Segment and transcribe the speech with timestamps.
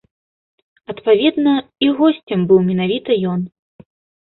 [0.93, 1.53] Адпаведна,
[1.87, 3.47] і госцем быў менавіта ён.